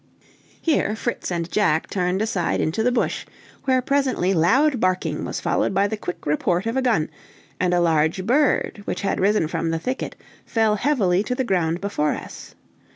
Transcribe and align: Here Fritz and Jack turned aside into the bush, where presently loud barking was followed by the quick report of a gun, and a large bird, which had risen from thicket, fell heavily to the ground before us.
Here 0.59 0.95
Fritz 0.95 1.31
and 1.31 1.51
Jack 1.51 1.87
turned 1.87 2.23
aside 2.23 2.59
into 2.59 2.81
the 2.81 2.91
bush, 2.91 3.23
where 3.65 3.83
presently 3.83 4.33
loud 4.33 4.79
barking 4.79 5.25
was 5.25 5.39
followed 5.39 5.75
by 5.75 5.85
the 5.87 5.95
quick 5.95 6.25
report 6.25 6.65
of 6.65 6.75
a 6.75 6.81
gun, 6.81 7.07
and 7.59 7.71
a 7.71 7.79
large 7.81 8.25
bird, 8.25 8.81
which 8.85 9.01
had 9.01 9.19
risen 9.19 9.47
from 9.47 9.71
thicket, 9.77 10.15
fell 10.43 10.77
heavily 10.77 11.21
to 11.21 11.35
the 11.35 11.43
ground 11.43 11.81
before 11.81 12.13
us. 12.13 12.55